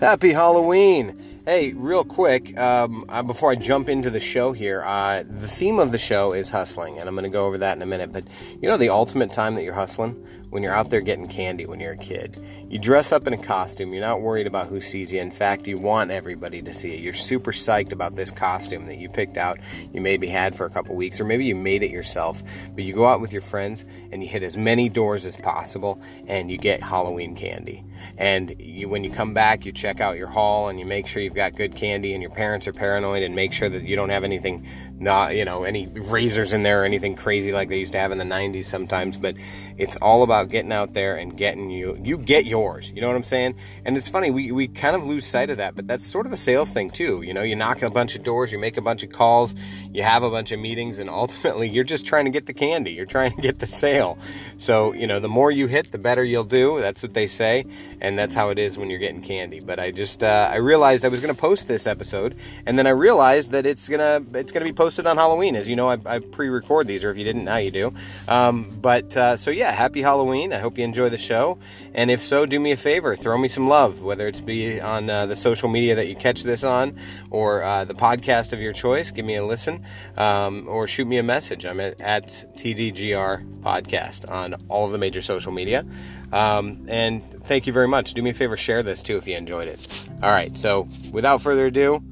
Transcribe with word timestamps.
Happy 0.00 0.32
Halloween! 0.32 1.14
Hey, 1.44 1.74
real 1.76 2.04
quick, 2.04 2.58
um, 2.58 3.04
uh, 3.10 3.22
before 3.22 3.50
I 3.50 3.54
jump 3.54 3.90
into 3.90 4.08
the 4.08 4.18
show 4.18 4.52
here, 4.52 4.82
uh, 4.82 5.22
the 5.22 5.46
theme 5.46 5.78
of 5.78 5.92
the 5.92 5.98
show 5.98 6.32
is 6.32 6.48
hustling, 6.48 6.98
and 6.98 7.06
I'm 7.06 7.14
going 7.14 7.24
to 7.24 7.30
go 7.30 7.44
over 7.44 7.58
that 7.58 7.76
in 7.76 7.82
a 7.82 7.86
minute. 7.86 8.10
But 8.10 8.24
you 8.62 8.66
know, 8.66 8.78
the 8.78 8.88
ultimate 8.88 9.30
time 9.30 9.56
that 9.56 9.62
you're 9.62 9.74
hustling? 9.74 10.16
When 10.50 10.64
you're 10.64 10.74
out 10.74 10.90
there 10.90 11.00
getting 11.00 11.28
candy 11.28 11.64
when 11.64 11.78
you're 11.78 11.92
a 11.92 11.96
kid. 11.96 12.42
You 12.68 12.78
dress 12.78 13.12
up 13.12 13.28
in 13.28 13.32
a 13.32 13.38
costume, 13.38 13.92
you're 13.92 14.00
not 14.00 14.20
worried 14.20 14.48
about 14.48 14.66
who 14.66 14.80
sees 14.80 15.12
you. 15.12 15.20
In 15.20 15.30
fact, 15.30 15.68
you 15.68 15.78
want 15.78 16.10
everybody 16.10 16.60
to 16.60 16.72
see 16.72 16.92
it. 16.92 17.00
You're 17.00 17.14
super 17.14 17.52
psyched 17.52 17.92
about 17.92 18.16
this 18.16 18.32
costume 18.32 18.86
that 18.86 18.98
you 18.98 19.08
picked 19.08 19.36
out, 19.36 19.58
you 19.92 20.00
maybe 20.00 20.26
had 20.26 20.54
for 20.54 20.66
a 20.66 20.70
couple 20.70 20.96
weeks, 20.96 21.20
or 21.20 21.24
maybe 21.24 21.44
you 21.44 21.54
made 21.54 21.84
it 21.84 21.90
yourself. 21.90 22.42
But 22.74 22.82
you 22.82 22.94
go 22.94 23.06
out 23.06 23.20
with 23.20 23.32
your 23.32 23.42
friends 23.42 23.84
and 24.10 24.22
you 24.22 24.28
hit 24.28 24.42
as 24.42 24.56
many 24.56 24.88
doors 24.88 25.24
as 25.24 25.36
possible, 25.36 26.02
and 26.26 26.50
you 26.50 26.58
get 26.58 26.82
Halloween 26.82 27.36
candy. 27.36 27.84
And 28.18 28.54
you, 28.60 28.88
when 28.88 29.04
you 29.04 29.10
come 29.10 29.34
back, 29.34 29.64
you 29.64 29.72
check 29.72 30.00
out 30.00 30.16
your 30.16 30.26
haul 30.26 30.68
and 30.68 30.80
you 30.80 30.86
make 30.86 31.06
sure 31.06 31.22
you've 31.22 31.34
got 31.34 31.54
good 31.54 31.76
candy, 31.76 32.12
and 32.12 32.22
your 32.22 32.32
parents 32.32 32.66
are 32.66 32.72
paranoid 32.72 33.22
and 33.22 33.36
make 33.36 33.52
sure 33.52 33.68
that 33.68 33.84
you 33.84 33.94
don't 33.94 34.10
have 34.10 34.24
anything, 34.24 34.66
not 34.98 35.36
you 35.36 35.44
know, 35.44 35.62
any 35.62 35.86
razors 35.86 36.52
in 36.52 36.64
there 36.64 36.82
or 36.82 36.84
anything 36.84 37.14
crazy 37.14 37.52
like 37.52 37.68
they 37.68 37.78
used 37.78 37.92
to 37.92 37.98
have 37.98 38.10
in 38.10 38.18
the 38.18 38.24
90s 38.24 38.64
sometimes. 38.64 39.16
But 39.16 39.36
it's 39.80 39.96
all 39.96 40.22
about 40.22 40.50
getting 40.50 40.72
out 40.72 40.92
there 40.92 41.16
and 41.16 41.36
getting 41.36 41.70
you. 41.70 41.96
You 42.02 42.18
get 42.18 42.44
yours. 42.44 42.92
You 42.94 43.00
know 43.00 43.06
what 43.08 43.16
I'm 43.16 43.24
saying? 43.24 43.56
And 43.86 43.96
it's 43.96 44.08
funny 44.08 44.30
we 44.30 44.52
we 44.52 44.68
kind 44.68 44.94
of 44.94 45.04
lose 45.04 45.24
sight 45.24 45.48
of 45.48 45.56
that, 45.56 45.74
but 45.74 45.88
that's 45.88 46.06
sort 46.06 46.26
of 46.26 46.32
a 46.32 46.36
sales 46.36 46.70
thing 46.70 46.90
too. 46.90 47.22
You 47.22 47.32
know, 47.32 47.42
you 47.42 47.56
knock 47.56 47.82
a 47.82 47.90
bunch 47.90 48.14
of 48.14 48.22
doors, 48.22 48.52
you 48.52 48.58
make 48.58 48.76
a 48.76 48.82
bunch 48.82 49.02
of 49.02 49.10
calls, 49.10 49.54
you 49.92 50.02
have 50.02 50.22
a 50.22 50.30
bunch 50.30 50.52
of 50.52 50.60
meetings, 50.60 50.98
and 50.98 51.08
ultimately 51.10 51.68
you're 51.68 51.84
just 51.84 52.06
trying 52.06 52.26
to 52.26 52.30
get 52.30 52.44
the 52.44 52.52
candy. 52.52 52.92
You're 52.92 53.06
trying 53.06 53.32
to 53.32 53.40
get 53.40 53.58
the 53.58 53.66
sale. 53.66 54.18
So 54.58 54.92
you 54.92 55.06
know, 55.06 55.18
the 55.18 55.28
more 55.28 55.50
you 55.50 55.66
hit, 55.66 55.90
the 55.92 55.98
better 55.98 56.22
you'll 56.22 56.44
do. 56.44 56.80
That's 56.80 57.02
what 57.02 57.14
they 57.14 57.26
say 57.26 57.64
and 58.00 58.18
that's 58.18 58.34
how 58.34 58.48
it 58.48 58.58
is 58.58 58.78
when 58.78 58.90
you're 58.90 58.98
getting 58.98 59.22
candy. 59.22 59.60
But 59.60 59.78
I 59.78 59.90
just 59.90 60.22
uh, 60.22 60.48
I 60.50 60.56
realized 60.56 61.04
I 61.04 61.08
was 61.08 61.20
going 61.20 61.34
to 61.34 61.40
post 61.40 61.68
this 61.68 61.86
episode, 61.86 62.36
and 62.66 62.78
then 62.78 62.86
I 62.86 62.90
realized 62.90 63.52
that 63.52 63.66
it's 63.66 63.88
gonna 63.88 64.22
it's 64.34 64.52
gonna 64.52 64.64
be 64.64 64.72
posted 64.72 65.06
on 65.06 65.16
Halloween. 65.16 65.56
As 65.56 65.68
you 65.68 65.76
know, 65.76 65.88
I, 65.88 65.98
I 66.06 66.18
pre-record 66.18 66.86
these, 66.86 67.04
or 67.04 67.10
if 67.10 67.18
you 67.18 67.24
didn't, 67.24 67.44
now 67.44 67.56
you 67.56 67.70
do. 67.70 67.92
Um, 68.28 68.68
but 68.80 69.16
uh, 69.16 69.36
so 69.36 69.50
yeah, 69.50 69.69
happy 69.72 70.02
Halloween! 70.02 70.52
I 70.52 70.58
hope 70.58 70.78
you 70.78 70.84
enjoy 70.84 71.08
the 71.08 71.18
show, 71.18 71.58
and 71.94 72.10
if 72.10 72.20
so, 72.20 72.46
do 72.46 72.58
me 72.58 72.72
a 72.72 72.76
favor, 72.76 73.16
throw 73.16 73.36
me 73.38 73.48
some 73.48 73.68
love, 73.68 74.02
whether 74.02 74.26
it's 74.28 74.40
be 74.40 74.80
on 74.80 75.10
uh, 75.10 75.26
the 75.26 75.36
social 75.36 75.68
media 75.68 75.94
that 75.94 76.08
you 76.08 76.16
catch 76.16 76.42
this 76.42 76.64
on, 76.64 76.96
or 77.30 77.62
uh, 77.62 77.84
the 77.84 77.94
podcast 77.94 78.52
of 78.52 78.60
your 78.60 78.72
choice. 78.72 79.10
Give 79.10 79.24
me 79.24 79.36
a 79.36 79.44
listen, 79.44 79.84
um, 80.16 80.66
or 80.68 80.86
shoot 80.86 81.06
me 81.06 81.18
a 81.18 81.22
message. 81.22 81.64
I'm 81.66 81.80
at, 81.80 82.00
at 82.00 82.26
TDGR 82.28 83.60
Podcast 83.60 84.30
on 84.30 84.54
all 84.68 84.88
the 84.88 84.98
major 84.98 85.22
social 85.22 85.52
media. 85.52 85.84
Um, 86.32 86.82
and 86.88 87.22
thank 87.42 87.66
you 87.66 87.72
very 87.72 87.88
much. 87.88 88.14
Do 88.14 88.22
me 88.22 88.30
a 88.30 88.34
favor, 88.34 88.56
share 88.56 88.82
this 88.82 89.02
too 89.02 89.16
if 89.16 89.26
you 89.26 89.36
enjoyed 89.36 89.68
it. 89.68 90.10
All 90.22 90.30
right, 90.30 90.56
so 90.56 90.88
without 91.12 91.42
further 91.42 91.66
ado, 91.66 92.02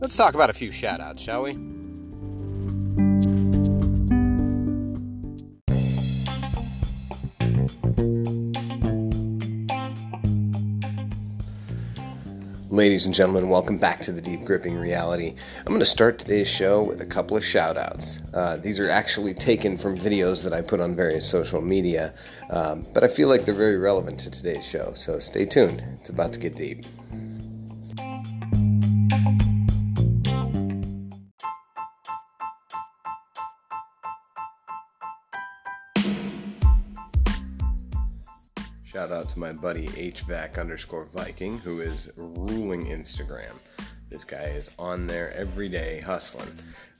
let's 0.00 0.16
talk 0.16 0.34
about 0.34 0.50
a 0.50 0.54
few 0.54 0.70
shout 0.70 1.00
outs, 1.00 1.22
shall 1.22 1.42
we? 1.42 1.56
Ladies 12.70 13.04
and 13.04 13.12
gentlemen, 13.12 13.48
welcome 13.48 13.78
back 13.78 13.98
to 14.02 14.12
the 14.12 14.20
Deep 14.20 14.44
Gripping 14.44 14.76
Reality. 14.78 15.34
I'm 15.58 15.72
going 15.72 15.80
to 15.80 15.84
start 15.84 16.20
today's 16.20 16.46
show 16.46 16.84
with 16.84 17.00
a 17.00 17.04
couple 17.04 17.36
of 17.36 17.44
shout 17.44 17.76
outs. 17.76 18.20
Uh, 18.32 18.58
these 18.58 18.78
are 18.78 18.88
actually 18.88 19.34
taken 19.34 19.76
from 19.76 19.98
videos 19.98 20.44
that 20.44 20.52
I 20.52 20.62
put 20.62 20.78
on 20.78 20.94
various 20.94 21.28
social 21.28 21.60
media, 21.60 22.14
um, 22.48 22.86
but 22.94 23.02
I 23.02 23.08
feel 23.08 23.28
like 23.28 23.44
they're 23.44 23.56
very 23.56 23.76
relevant 23.76 24.20
to 24.20 24.30
today's 24.30 24.64
show, 24.64 24.92
so 24.94 25.18
stay 25.18 25.46
tuned. 25.46 25.82
It's 25.98 26.10
about 26.10 26.32
to 26.34 26.38
get 26.38 26.54
deep. 26.54 26.86
Shout 38.90 39.12
out 39.12 39.28
to 39.28 39.38
my 39.38 39.52
buddy 39.52 39.86
HVAC 39.86 40.58
underscore 40.58 41.04
Viking, 41.04 41.58
who 41.58 41.80
is 41.80 42.10
ruling 42.16 42.86
Instagram. 42.86 43.52
This 44.08 44.24
guy 44.24 44.46
is 44.46 44.68
on 44.80 45.06
there 45.06 45.32
every 45.36 45.68
day 45.68 46.00
hustling, 46.00 46.52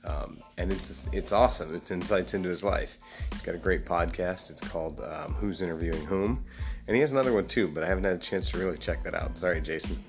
um, 0.05 0.37
and 0.57 0.71
it's 0.71 1.09
it's 1.11 1.33
awesome. 1.33 1.75
It's 1.75 1.91
insights 1.91 2.33
into 2.33 2.47
his 2.47 2.63
life. 2.63 2.97
He's 3.33 3.41
got 3.41 3.55
a 3.55 3.57
great 3.57 3.83
podcast. 3.83 4.51
It's 4.51 4.61
called 4.61 5.01
um, 5.01 5.33
Who's 5.33 5.61
Interviewing 5.61 6.05
Whom, 6.05 6.41
and 6.87 6.95
he 6.95 7.01
has 7.01 7.11
another 7.11 7.33
one 7.33 7.49
too, 7.49 7.67
but 7.67 7.83
I 7.83 7.87
haven't 7.87 8.05
had 8.05 8.15
a 8.15 8.19
chance 8.19 8.49
to 8.51 8.57
really 8.57 8.77
check 8.77 9.03
that 9.03 9.13
out. 9.13 9.37
Sorry, 9.37 9.59
Jason. 9.59 10.01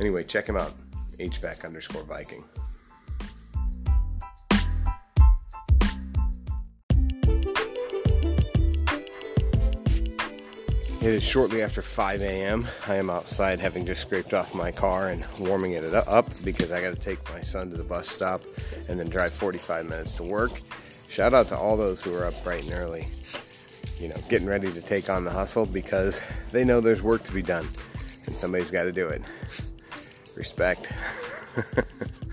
Anyway, 0.00 0.24
check 0.24 0.48
him 0.48 0.56
out. 0.56 0.72
HVAC 1.18 1.66
underscore 1.66 2.04
Viking. 2.04 2.44
It 11.06 11.12
is 11.12 11.22
shortly 11.22 11.62
after 11.62 11.82
5 11.82 12.20
a.m. 12.22 12.66
I 12.88 12.96
am 12.96 13.10
outside 13.10 13.60
having 13.60 13.86
just 13.86 14.00
scraped 14.00 14.34
off 14.34 14.56
my 14.56 14.72
car 14.72 15.10
and 15.10 15.24
warming 15.38 15.70
it 15.70 15.94
up 15.94 16.26
because 16.42 16.72
I 16.72 16.80
got 16.80 16.94
to 16.94 17.00
take 17.00 17.22
my 17.32 17.42
son 17.42 17.70
to 17.70 17.76
the 17.76 17.84
bus 17.84 18.08
stop 18.08 18.40
and 18.88 18.98
then 18.98 19.08
drive 19.08 19.32
45 19.32 19.88
minutes 19.88 20.16
to 20.16 20.24
work. 20.24 20.50
Shout 21.08 21.32
out 21.32 21.46
to 21.50 21.56
all 21.56 21.76
those 21.76 22.02
who 22.02 22.12
are 22.16 22.24
up 22.24 22.34
bright 22.42 22.64
and 22.64 22.76
early, 22.76 23.06
you 24.00 24.08
know, 24.08 24.16
getting 24.28 24.48
ready 24.48 24.66
to 24.66 24.80
take 24.82 25.08
on 25.08 25.22
the 25.22 25.30
hustle 25.30 25.64
because 25.64 26.20
they 26.50 26.64
know 26.64 26.80
there's 26.80 27.04
work 27.04 27.22
to 27.22 27.32
be 27.32 27.40
done 27.40 27.68
and 28.26 28.36
somebody's 28.36 28.72
got 28.72 28.82
to 28.82 28.92
do 28.92 29.06
it. 29.06 29.22
Respect. 30.34 30.90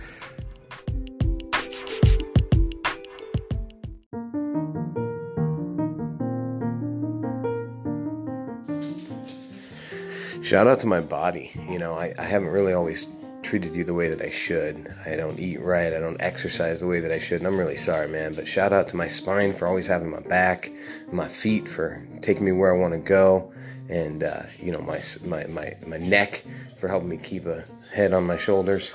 shout 10.54 10.68
out 10.68 10.80
to 10.80 10.86
my 10.86 11.00
body. 11.00 11.50
You 11.68 11.80
know, 11.80 11.96
I, 11.96 12.14
I 12.20 12.22
haven't 12.22 12.50
really 12.50 12.74
always 12.74 13.08
treated 13.42 13.76
you 13.76 13.84
the 13.84 13.96
way 13.96 14.08
that 14.10 14.22
I 14.22 14.30
should. 14.30 14.88
I 15.04 15.16
don't 15.16 15.40
eat 15.40 15.60
right. 15.60 15.92
I 15.92 16.00
don't 16.00 16.22
exercise 16.22 16.80
the 16.80 16.86
way 16.86 17.00
that 17.00 17.12
I 17.12 17.18
should. 17.18 17.40
And 17.40 17.48
I'm 17.48 17.58
really 17.58 17.76
sorry, 17.76 18.08
man. 18.08 18.36
But 18.36 18.48
shout 18.48 18.72
out 18.72 18.86
to 18.90 18.96
my 18.96 19.08
spine 19.08 19.52
for 19.52 19.68
always 19.68 19.88
having 19.88 20.12
my 20.12 20.20
back, 20.20 20.72
my 21.12 21.28
feet 21.28 21.68
for 21.68 22.06
taking 22.22 22.46
me 22.46 22.52
where 22.52 22.72
I 22.72 22.78
want 22.78 22.94
to 22.94 23.00
go, 23.00 23.52
and 23.90 24.22
uh, 24.22 24.44
you 24.60 24.72
know 24.72 24.82
my 24.82 25.02
my 25.26 25.44
my 25.48 25.74
my 25.88 25.98
neck 25.98 26.44
for 26.78 26.88
helping 26.88 27.10
me 27.10 27.18
keep 27.18 27.48
a 27.48 27.66
head 27.92 28.14
on 28.14 28.24
my 28.24 28.38
shoulders, 28.38 28.94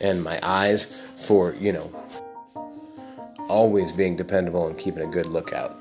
and 0.00 0.24
my 0.24 0.40
eyes 0.42 0.86
for 1.28 1.54
you 1.60 1.74
know 1.74 1.92
always 3.50 3.92
being 3.92 4.16
dependable 4.16 4.66
and 4.66 4.78
keeping 4.78 5.02
a 5.02 5.12
good 5.12 5.26
lookout. 5.26 5.76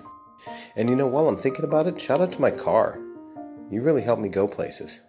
And 0.75 0.89
you 0.89 0.95
know, 0.97 1.07
while 1.07 1.29
I'm 1.29 1.37
thinking 1.37 1.63
about 1.63 1.87
it, 1.87 2.01
shout 2.01 2.19
out 2.19 2.33
to 2.33 2.41
my 2.41 2.51
car. 2.51 2.99
You 3.71 3.83
really 3.83 4.01
helped 4.01 4.21
me 4.21 4.29
go 4.29 4.47
places. 4.47 5.01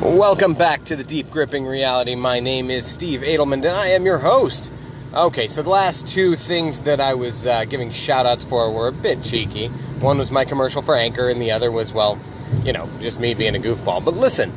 Welcome 0.00 0.54
back 0.54 0.84
to 0.84 0.96
the 0.96 1.04
Deep 1.06 1.28
Gripping 1.28 1.66
Reality. 1.66 2.14
My 2.14 2.40
name 2.40 2.70
is 2.70 2.86
Steve 2.86 3.20
Adelman, 3.20 3.54
and 3.54 3.66
I 3.66 3.88
am 3.88 4.06
your 4.06 4.16
host. 4.16 4.72
Okay, 5.12 5.46
so 5.46 5.62
the 5.62 5.68
last 5.68 6.06
two 6.06 6.36
things 6.36 6.80
that 6.82 7.00
I 7.00 7.12
was 7.12 7.46
uh, 7.46 7.66
giving 7.66 7.90
shout 7.90 8.24
outs 8.24 8.44
for 8.44 8.72
were 8.72 8.88
a 8.88 8.92
bit 8.92 9.22
cheeky. 9.22 9.66
One 10.00 10.16
was 10.16 10.30
my 10.30 10.46
commercial 10.46 10.80
for 10.80 10.96
Anchor, 10.96 11.28
and 11.28 11.40
the 11.40 11.50
other 11.50 11.70
was, 11.70 11.92
well, 11.92 12.18
you 12.64 12.72
know, 12.72 12.88
just 13.00 13.20
me 13.20 13.34
being 13.34 13.56
a 13.56 13.58
goofball. 13.58 14.02
But 14.02 14.14
listen, 14.14 14.52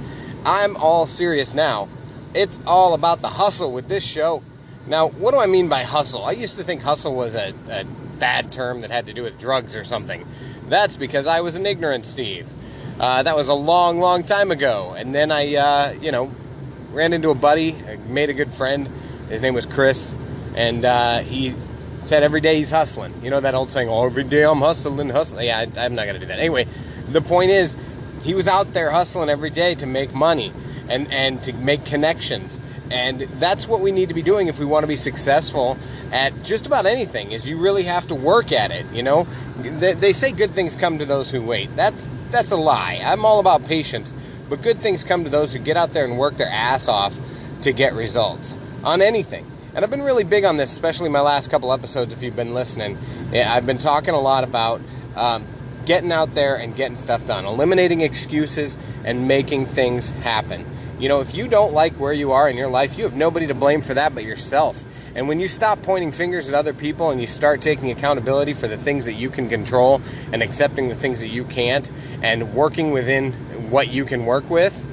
I'm 0.45 0.77
all 0.77 1.05
serious 1.05 1.53
now. 1.53 1.89
It's 2.33 2.61
all 2.65 2.93
about 2.93 3.21
the 3.21 3.27
hustle 3.27 3.73
with 3.73 3.89
this 3.89 4.05
show. 4.05 4.41
Now, 4.87 5.09
what 5.09 5.31
do 5.31 5.39
I 5.39 5.47
mean 5.47 5.69
by 5.69 5.83
hustle? 5.83 6.25
I 6.25 6.31
used 6.31 6.57
to 6.57 6.63
think 6.63 6.81
hustle 6.81 7.15
was 7.15 7.35
a, 7.35 7.53
a 7.69 7.85
bad 8.19 8.51
term 8.51 8.81
that 8.81 8.91
had 8.91 9.05
to 9.05 9.13
do 9.13 9.23
with 9.23 9.39
drugs 9.39 9.75
or 9.75 9.83
something. 9.83 10.25
That's 10.67 10.97
because 10.97 11.27
I 11.27 11.41
was 11.41 11.55
an 11.55 11.65
ignorant 11.65 12.05
Steve. 12.05 12.49
Uh, 12.99 13.23
that 13.23 13.35
was 13.35 13.47
a 13.47 13.53
long, 13.53 13.99
long 13.99 14.23
time 14.23 14.51
ago. 14.51 14.93
And 14.97 15.15
then 15.15 15.31
I, 15.31 15.55
uh, 15.55 15.93
you 16.01 16.11
know, 16.11 16.31
ran 16.91 17.13
into 17.13 17.29
a 17.29 17.35
buddy, 17.35 17.75
made 18.07 18.29
a 18.29 18.33
good 18.33 18.51
friend. 18.51 18.89
His 19.29 19.41
name 19.41 19.53
was 19.53 19.65
Chris, 19.65 20.15
and 20.55 20.85
uh, 20.85 21.19
he 21.19 21.53
said 22.03 22.23
every 22.23 22.41
day 22.41 22.55
he's 22.55 22.69
hustling. 22.69 23.13
You 23.23 23.29
know 23.29 23.39
that 23.39 23.55
old 23.55 23.69
saying, 23.69 23.89
"Oh, 23.89 24.05
every 24.05 24.23
day 24.23 24.43
I'm 24.43 24.59
hustling, 24.59 25.09
hustling." 25.09 25.47
Yeah, 25.47 25.59
I, 25.59 25.85
I'm 25.85 25.95
not 25.95 26.05
gonna 26.05 26.19
do 26.19 26.25
that. 26.27 26.39
Anyway, 26.39 26.67
the 27.09 27.21
point 27.21 27.49
is, 27.49 27.77
he 28.23 28.35
was 28.35 28.47
out 28.47 28.73
there 28.73 28.91
hustling 28.91 29.29
every 29.29 29.49
day 29.49 29.75
to 29.75 29.85
make 29.85 30.13
money 30.13 30.53
and 30.87 31.11
and 31.11 31.41
to 31.43 31.53
make 31.53 31.83
connections. 31.85 32.59
And 32.93 33.21
that's 33.21 33.67
what 33.67 33.81
we 33.81 33.91
need 33.91 34.09
to 34.09 34.13
be 34.13 34.21
doing 34.21 34.47
if 34.47 34.59
we 34.59 34.65
want 34.65 34.83
to 34.83 34.87
be 34.87 34.95
successful 34.95 35.79
at 36.11 36.43
just 36.43 36.67
about 36.67 36.85
anything. 36.85 37.31
Is 37.31 37.49
you 37.49 37.57
really 37.57 37.83
have 37.83 38.05
to 38.07 38.15
work 38.15 38.51
at 38.51 38.69
it. 38.69 38.85
You 38.93 39.01
know, 39.01 39.27
they, 39.57 39.93
they 39.93 40.13
say 40.13 40.31
good 40.31 40.51
things 40.51 40.75
come 40.75 40.99
to 40.99 41.05
those 41.05 41.31
who 41.31 41.41
wait. 41.41 41.75
That's 41.75 42.07
that's 42.29 42.51
a 42.51 42.57
lie. 42.57 43.01
I'm 43.03 43.25
all 43.25 43.39
about 43.39 43.65
patience, 43.65 44.13
but 44.47 44.61
good 44.61 44.79
things 44.79 45.03
come 45.03 45.23
to 45.23 45.29
those 45.29 45.53
who 45.53 45.59
get 45.59 45.75
out 45.75 45.93
there 45.93 46.05
and 46.05 46.19
work 46.19 46.35
their 46.37 46.49
ass 46.49 46.87
off 46.87 47.19
to 47.63 47.73
get 47.73 47.93
results 47.93 48.59
on 48.83 49.01
anything. 49.01 49.49
And 49.75 49.83
I've 49.83 49.89
been 49.89 50.03
really 50.03 50.23
big 50.23 50.45
on 50.45 50.57
this, 50.57 50.71
especially 50.71 51.09
my 51.09 51.21
last 51.21 51.49
couple 51.49 51.73
episodes. 51.73 52.13
If 52.13 52.21
you've 52.21 52.35
been 52.35 52.53
listening, 52.53 52.97
I've 53.33 53.65
been 53.65 53.79
talking 53.79 54.13
a 54.13 54.19
lot 54.19 54.43
about 54.43 54.81
um, 55.15 55.47
getting 55.85 56.11
out 56.11 56.33
there 56.33 56.55
and 56.57 56.75
getting 56.75 56.95
stuff 56.95 57.25
done, 57.25 57.45
eliminating 57.45 58.01
excuses 58.01 58.77
and 59.03 59.27
making 59.27 59.65
things 59.65 60.09
happen. 60.09 60.65
You 60.99 61.09
know, 61.09 61.19
if 61.21 61.35
you 61.35 61.47
don't 61.47 61.73
like 61.73 61.93
where 61.93 62.13
you 62.13 62.31
are 62.31 62.49
in 62.49 62.55
your 62.55 62.69
life, 62.69 62.97
you 62.97 63.03
have 63.03 63.15
nobody 63.15 63.47
to 63.47 63.53
blame 63.53 63.81
for 63.81 63.93
that 63.93 64.15
but 64.15 64.23
yourself. 64.23 64.85
And 65.15 65.27
when 65.27 65.39
you 65.39 65.47
stop 65.47 65.81
pointing 65.81 66.11
fingers 66.11 66.49
at 66.49 66.55
other 66.55 66.73
people 66.73 67.11
and 67.11 67.19
you 67.19 67.27
start 67.27 67.61
taking 67.61 67.91
accountability 67.91 68.53
for 68.53 68.67
the 68.67 68.77
things 68.77 69.05
that 69.05 69.13
you 69.13 69.29
can 69.29 69.49
control 69.49 70.01
and 70.31 70.41
accepting 70.41 70.89
the 70.89 70.95
things 70.95 71.19
that 71.21 71.27
you 71.27 71.43
can't 71.43 71.91
and 72.21 72.53
working 72.53 72.91
within 72.91 73.33
what 73.69 73.91
you 73.91 74.05
can 74.05 74.25
work 74.25 74.49
with, 74.49 74.87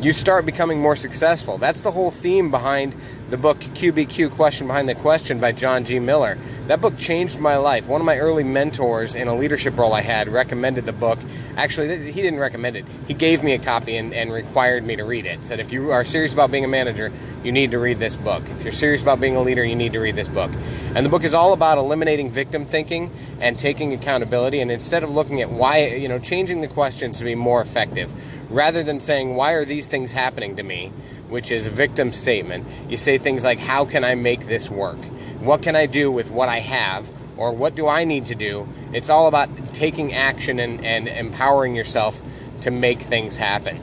you 0.00 0.12
start 0.12 0.46
becoming 0.46 0.80
more 0.80 0.96
successful. 0.96 1.58
That's 1.58 1.82
the 1.82 1.90
whole 1.90 2.10
theme 2.10 2.50
behind 2.50 2.94
the 3.30 3.36
book 3.36 3.58
QBQ 3.60 4.32
Question 4.32 4.66
Behind 4.66 4.88
the 4.88 4.94
Question 4.96 5.38
by 5.38 5.52
John 5.52 5.84
G. 5.84 6.00
Miller. 6.00 6.36
That 6.66 6.80
book 6.80 6.98
changed 6.98 7.38
my 7.38 7.56
life. 7.56 7.88
One 7.88 8.00
of 8.00 8.04
my 8.04 8.18
early 8.18 8.42
mentors 8.42 9.14
in 9.14 9.28
a 9.28 9.34
leadership 9.34 9.78
role 9.78 9.92
I 9.92 10.00
had 10.00 10.28
recommended 10.28 10.84
the 10.84 10.92
book. 10.92 11.16
Actually, 11.56 12.10
he 12.10 12.22
didn't 12.22 12.40
recommend 12.40 12.74
it. 12.74 12.84
He 13.06 13.14
gave 13.14 13.44
me 13.44 13.52
a 13.52 13.58
copy 13.58 13.96
and, 13.96 14.12
and 14.12 14.32
required 14.32 14.82
me 14.84 14.96
to 14.96 15.04
read 15.04 15.26
it. 15.26 15.44
Said, 15.44 15.60
if 15.60 15.72
you 15.72 15.92
are 15.92 16.02
serious 16.02 16.32
about 16.32 16.50
being 16.50 16.64
a 16.64 16.68
manager, 16.68 17.12
you 17.44 17.52
need 17.52 17.70
to 17.70 17.78
read 17.78 18.00
this 18.00 18.16
book. 18.16 18.42
If 18.50 18.64
you're 18.64 18.72
serious 18.72 19.00
about 19.00 19.20
being 19.20 19.36
a 19.36 19.42
leader, 19.42 19.64
you 19.64 19.76
need 19.76 19.92
to 19.92 20.00
read 20.00 20.16
this 20.16 20.28
book. 20.28 20.50
And 20.96 21.06
the 21.06 21.10
book 21.10 21.22
is 21.22 21.32
all 21.32 21.52
about 21.52 21.78
eliminating 21.78 22.30
victim 22.30 22.64
thinking 22.64 23.12
and 23.40 23.56
taking 23.56 23.92
accountability. 23.92 24.60
And 24.60 24.72
instead 24.72 25.04
of 25.04 25.10
looking 25.10 25.40
at 25.40 25.50
why, 25.50 25.86
you 25.86 26.08
know, 26.08 26.18
changing 26.18 26.62
the 26.62 26.68
questions 26.68 27.18
to 27.18 27.24
be 27.24 27.36
more 27.36 27.60
effective, 27.60 28.12
rather 28.50 28.82
than 28.82 28.98
saying, 28.98 29.36
why 29.36 29.52
are 29.52 29.64
these 29.64 29.86
things 29.86 30.10
happening 30.10 30.56
to 30.56 30.64
me? 30.64 30.92
Which 31.30 31.50
is 31.50 31.66
a 31.66 31.70
victim 31.70 32.12
statement, 32.12 32.66
you 32.88 32.96
say 32.96 33.18
things 33.18 33.44
like, 33.44 33.58
How 33.58 33.84
can 33.84 34.04
I 34.04 34.14
make 34.14 34.40
this 34.46 34.70
work? 34.70 34.98
What 35.40 35.62
can 35.62 35.76
I 35.76 35.86
do 35.86 36.10
with 36.10 36.30
what 36.30 36.48
I 36.48 36.58
have? 36.58 37.10
Or 37.36 37.52
what 37.52 37.74
do 37.74 37.88
I 37.88 38.04
need 38.04 38.26
to 38.26 38.34
do? 38.34 38.68
It's 38.92 39.08
all 39.08 39.26
about 39.26 39.48
taking 39.72 40.12
action 40.12 40.58
and, 40.58 40.84
and 40.84 41.08
empowering 41.08 41.74
yourself 41.74 42.20
to 42.60 42.70
make 42.70 43.00
things 43.00 43.38
happen. 43.38 43.80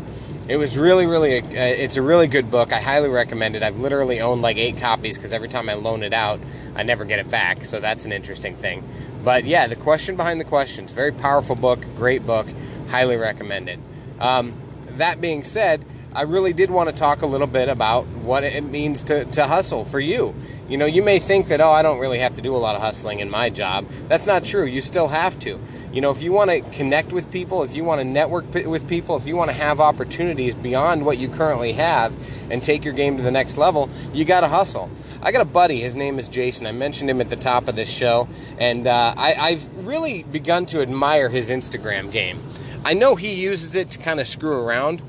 It 0.48 0.58
was 0.58 0.78
really, 0.78 1.08
really, 1.08 1.40
uh, 1.40 1.44
it's 1.54 1.98
a 1.98 2.02
really 2.02 2.28
good 2.28 2.50
book. 2.50 2.72
I 2.72 2.80
highly 2.80 3.10
recommend 3.10 3.56
it. 3.56 3.64
I've 3.64 3.80
literally 3.80 4.22
owned 4.22 4.42
like 4.42 4.58
eight 4.58 4.78
copies 4.78 5.18
because 5.18 5.34
every 5.34 5.50
time 5.50 5.68
I 5.68 5.74
loan 5.74 6.04
it 6.04 6.14
out, 6.14 6.40
I 6.76 6.84
never 6.84 7.04
get 7.04 7.20
it 7.20 7.30
back. 7.30 7.66
So 7.66 7.80
that's 7.80 8.06
an 8.06 8.14
interesting 8.14 8.56
thing. 8.56 8.88
But 9.26 9.44
yeah, 9.44 9.68
The 9.68 9.76
Question 9.76 10.16
Behind 10.16 10.40
the 10.40 10.46
Questions, 10.46 10.94
very 10.94 11.12
powerful 11.12 11.56
book, 11.56 11.80
great 11.98 12.26
book, 12.26 12.48
highly 12.90 13.18
recommended. 13.18 13.80
Um, 14.20 14.54
that 14.92 15.20
being 15.20 15.44
said, 15.44 15.84
I 16.18 16.24
really 16.24 16.52
did 16.52 16.72
want 16.72 16.90
to 16.90 16.96
talk 16.96 17.22
a 17.22 17.28
little 17.28 17.46
bit 17.46 17.70
about 17.70 18.08
what 18.08 18.44
it 18.44 18.64
means 18.64 19.04
to, 19.04 19.26
to 19.26 19.44
hustle 19.46 19.86
for 19.86 20.00
you. 20.00 20.34
You 20.68 20.76
know, 20.76 20.88
you 20.88 21.04
may 21.04 21.20
think 21.20 21.50
that, 21.50 21.62
oh, 21.62 21.70
I 21.70 21.84
don't 21.84 22.00
really 22.00 22.18
have 22.18 22.34
to 22.38 22.42
do 22.42 22.56
a 22.56 22.58
lot 22.58 22.76
of 22.76 22.82
hustling 22.82 23.20
in 23.20 23.30
my 23.30 23.52
job. 23.52 23.86
That's 24.08 24.26
not 24.26 24.44
true. 24.44 24.66
You 24.66 24.82
still 24.82 25.08
have 25.10 25.38
to. 25.42 25.60
You 25.94 26.02
know, 26.02 26.10
if 26.10 26.24
you 26.24 26.32
want 26.32 26.50
to 26.50 26.62
connect 26.72 27.14
with 27.14 27.32
people, 27.32 27.62
if 27.62 27.76
you 27.76 27.84
want 27.84 28.02
to 28.02 28.04
network 28.04 28.52
with 28.52 28.90
people, 28.90 29.16
if 29.16 29.28
you 29.28 29.36
want 29.36 29.52
to 29.52 29.56
have 29.58 29.80
opportunities 29.80 30.56
beyond 30.56 31.06
what 31.06 31.20
you 31.20 31.30
currently 31.30 31.74
have 31.74 32.18
and 32.50 32.64
take 32.64 32.84
your 32.84 32.96
game 32.96 33.18
to 33.18 33.22
the 33.22 33.30
next 33.30 33.56
level, 33.56 33.88
you 34.12 34.26
got 34.26 34.40
to 34.40 34.48
hustle. 34.48 34.90
I 35.22 35.32
got 35.32 35.44
a 35.44 35.46
buddy. 35.46 35.80
His 35.82 35.96
name 35.96 36.18
is 36.18 36.30
Jason. 36.30 36.66
I 36.66 36.72
mentioned 36.72 37.12
him 37.12 37.22
at 37.22 37.30
the 37.30 37.36
top 37.36 37.68
of 37.68 37.76
this 37.76 37.96
show, 37.96 38.28
and 38.58 38.88
uh, 38.88 39.14
I, 39.16 39.36
I've 39.36 39.86
really 39.86 40.24
begun 40.24 40.66
to 40.68 40.82
admire 40.82 41.30
his 41.30 41.52
Instagram 41.52 42.12
game. 42.12 42.40
I 42.84 42.96
know 42.96 43.14
he 43.14 43.36
uses 43.36 43.76
it 43.76 43.92
to 43.92 44.00
kind 44.00 44.20
of 44.20 44.28
screw 44.28 44.60
around 44.60 45.00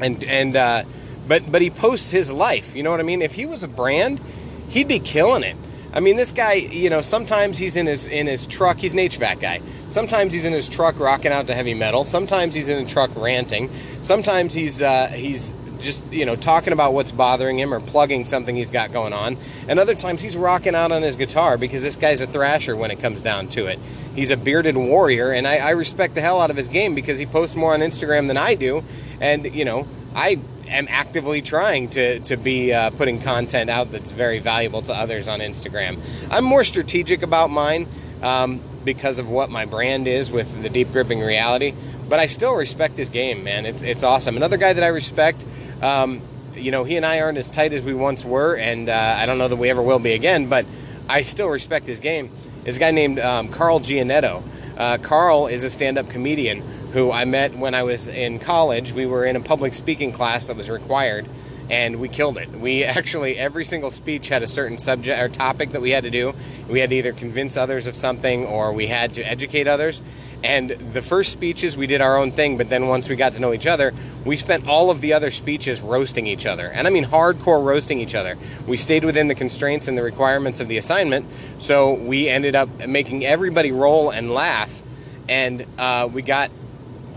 and 0.00 0.22
and 0.24 0.56
uh, 0.56 0.84
but 1.26 1.50
but 1.50 1.62
he 1.62 1.70
posts 1.70 2.10
his 2.10 2.30
life. 2.30 2.74
You 2.76 2.82
know 2.82 2.90
what 2.90 3.00
I 3.00 3.04
mean? 3.04 3.22
If 3.22 3.34
he 3.34 3.46
was 3.46 3.62
a 3.62 3.68
brand, 3.68 4.20
he'd 4.68 4.88
be 4.88 4.98
killing 4.98 5.42
it. 5.42 5.56
I 5.92 6.00
mean, 6.00 6.16
this 6.16 6.32
guy, 6.32 6.54
you 6.54 6.90
know, 6.90 7.00
sometimes 7.00 7.56
he's 7.56 7.76
in 7.76 7.86
his 7.86 8.06
in 8.08 8.26
his 8.26 8.46
truck. 8.46 8.78
He's 8.78 8.92
an 8.92 8.98
HVAC 8.98 9.40
guy. 9.40 9.60
Sometimes 9.88 10.32
he's 10.32 10.44
in 10.44 10.52
his 10.52 10.68
truck 10.68 10.98
rocking 10.98 11.30
out 11.30 11.46
to 11.46 11.54
heavy 11.54 11.74
metal. 11.74 12.04
Sometimes 12.04 12.54
he's 12.54 12.68
in 12.68 12.84
a 12.84 12.88
truck 12.88 13.10
ranting. 13.14 13.72
Sometimes 14.02 14.52
he's 14.52 14.82
uh, 14.82 15.06
he's 15.08 15.54
just 15.84 16.10
you 16.12 16.26
know 16.26 16.34
talking 16.34 16.72
about 16.72 16.92
what's 16.92 17.12
bothering 17.12 17.58
him 17.58 17.72
or 17.72 17.80
plugging 17.80 18.24
something 18.24 18.56
he's 18.56 18.70
got 18.70 18.92
going 18.92 19.12
on 19.12 19.36
and 19.68 19.78
other 19.78 19.94
times 19.94 20.20
he's 20.22 20.36
rocking 20.36 20.74
out 20.74 20.90
on 20.90 21.02
his 21.02 21.16
guitar 21.16 21.56
because 21.56 21.82
this 21.82 21.96
guy's 21.96 22.20
a 22.20 22.26
thrasher 22.26 22.74
when 22.74 22.90
it 22.90 22.98
comes 23.00 23.22
down 23.22 23.46
to 23.46 23.66
it 23.66 23.78
he's 24.14 24.30
a 24.30 24.36
bearded 24.36 24.76
warrior 24.76 25.30
and 25.30 25.46
I, 25.46 25.58
I 25.58 25.70
respect 25.70 26.14
the 26.14 26.20
hell 26.20 26.40
out 26.40 26.50
of 26.50 26.56
his 26.56 26.68
game 26.68 26.94
because 26.94 27.18
he 27.18 27.26
posts 27.26 27.56
more 27.56 27.74
on 27.74 27.80
instagram 27.80 28.26
than 28.26 28.36
i 28.36 28.54
do 28.54 28.82
and 29.20 29.54
you 29.54 29.64
know 29.64 29.86
i 30.14 30.38
am 30.68 30.88
actively 30.90 31.42
trying 31.42 31.88
to, 31.90 32.20
to 32.20 32.36
be 32.36 32.72
uh, 32.72 32.90
putting 32.90 33.20
content 33.20 33.70
out 33.70 33.92
that's 33.92 34.10
very 34.10 34.38
valuable 34.38 34.82
to 34.82 34.94
others 34.94 35.28
on 35.28 35.40
instagram 35.40 36.00
i'm 36.30 36.44
more 36.44 36.64
strategic 36.64 37.22
about 37.22 37.50
mine 37.50 37.86
um, 38.22 38.60
because 38.84 39.18
of 39.18 39.28
what 39.28 39.50
my 39.50 39.66
brand 39.66 40.08
is 40.08 40.32
with 40.32 40.62
the 40.62 40.70
deep 40.70 40.90
gripping 40.92 41.20
reality 41.20 41.74
but 42.08 42.18
I 42.18 42.26
still 42.26 42.54
respect 42.54 42.96
his 42.96 43.10
game, 43.10 43.44
man. 43.44 43.66
It's 43.66 43.82
it's 43.82 44.02
awesome. 44.02 44.36
Another 44.36 44.56
guy 44.56 44.72
that 44.72 44.84
I 44.84 44.88
respect 44.88 45.44
um, 45.82 46.20
you 46.54 46.70
know, 46.70 46.84
he 46.84 46.96
and 46.96 47.04
I 47.04 47.20
aren't 47.20 47.38
as 47.38 47.50
tight 47.50 47.72
as 47.72 47.84
we 47.84 47.94
once 47.94 48.24
were, 48.24 48.56
and 48.56 48.88
uh, 48.88 49.16
I 49.18 49.26
don't 49.26 49.38
know 49.38 49.48
that 49.48 49.56
we 49.56 49.70
ever 49.70 49.82
will 49.82 49.98
be 49.98 50.12
again, 50.12 50.48
but 50.48 50.66
I 51.08 51.22
still 51.22 51.48
respect 51.48 51.86
his 51.86 52.00
game. 52.00 52.30
Is 52.64 52.76
a 52.76 52.80
guy 52.80 52.90
named 52.90 53.18
um, 53.18 53.48
Carl 53.48 53.80
Gianetto. 53.80 54.42
Uh, 54.76 54.98
Carl 54.98 55.46
is 55.46 55.64
a 55.64 55.70
stand 55.70 55.98
up 55.98 56.08
comedian 56.08 56.62
who 56.92 57.12
I 57.12 57.24
met 57.24 57.54
when 57.56 57.74
I 57.74 57.82
was 57.82 58.08
in 58.08 58.38
college. 58.38 58.92
We 58.92 59.06
were 59.06 59.24
in 59.24 59.36
a 59.36 59.40
public 59.40 59.74
speaking 59.74 60.12
class 60.12 60.46
that 60.46 60.56
was 60.56 60.70
required 60.70 61.26
and 61.70 61.96
we 61.96 62.08
killed 62.08 62.38
it. 62.38 62.48
We 62.50 62.84
actually 62.84 63.38
every 63.38 63.64
single 63.64 63.90
speech 63.90 64.28
had 64.28 64.42
a 64.42 64.46
certain 64.46 64.78
subject 64.78 65.20
or 65.20 65.28
topic 65.28 65.70
that 65.70 65.80
we 65.80 65.90
had 65.90 66.04
to 66.04 66.10
do. 66.10 66.34
We 66.68 66.80
had 66.80 66.90
to 66.90 66.96
either 66.96 67.12
convince 67.12 67.56
others 67.56 67.86
of 67.86 67.94
something 67.94 68.46
or 68.46 68.72
we 68.72 68.86
had 68.86 69.14
to 69.14 69.22
educate 69.22 69.68
others. 69.68 70.02
And 70.42 70.70
the 70.70 71.00
first 71.00 71.32
speeches 71.32 71.74
we 71.74 71.86
did 71.86 72.02
our 72.02 72.18
own 72.18 72.30
thing, 72.30 72.58
but 72.58 72.68
then 72.68 72.88
once 72.88 73.08
we 73.08 73.16
got 73.16 73.32
to 73.32 73.40
know 73.40 73.54
each 73.54 73.66
other, 73.66 73.94
we 74.26 74.36
spent 74.36 74.68
all 74.68 74.90
of 74.90 75.00
the 75.00 75.14
other 75.14 75.30
speeches 75.30 75.80
roasting 75.80 76.26
each 76.26 76.44
other. 76.44 76.66
And 76.66 76.86
I 76.86 76.90
mean 76.90 77.04
hardcore 77.04 77.64
roasting 77.64 77.98
each 77.98 78.14
other. 78.14 78.36
We 78.66 78.76
stayed 78.76 79.04
within 79.04 79.28
the 79.28 79.34
constraints 79.34 79.88
and 79.88 79.96
the 79.96 80.02
requirements 80.02 80.60
of 80.60 80.68
the 80.68 80.76
assignment, 80.76 81.26
so 81.58 81.94
we 81.94 82.28
ended 82.28 82.54
up 82.54 82.68
making 82.86 83.24
everybody 83.24 83.72
roll 83.72 84.10
and 84.10 84.30
laugh. 84.30 84.82
And 85.30 85.64
uh, 85.78 86.10
we 86.12 86.20
got 86.20 86.50